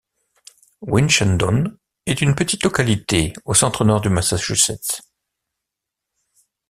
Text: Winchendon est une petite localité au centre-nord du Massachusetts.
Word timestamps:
Winchendon 0.81 1.77
est 2.07 2.21
une 2.21 2.33
petite 2.33 2.63
localité 2.63 3.33
au 3.45 3.53
centre-nord 3.53 4.01
du 4.01 4.09
Massachusetts. 4.09 5.01